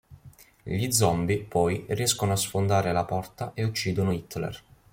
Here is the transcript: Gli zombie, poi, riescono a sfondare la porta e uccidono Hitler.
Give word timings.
Gli 0.63 0.89
zombie, 0.91 1.43
poi, 1.43 1.85
riescono 1.89 2.31
a 2.31 2.35
sfondare 2.35 2.91
la 2.91 3.05
porta 3.05 3.51
e 3.53 3.63
uccidono 3.63 4.11
Hitler. 4.11 4.63